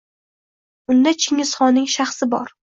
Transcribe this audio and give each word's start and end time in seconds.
Unda 0.95 1.15
Chingizxonning 1.27 1.89
shaxsi 1.99 2.33
bor. 2.35 2.55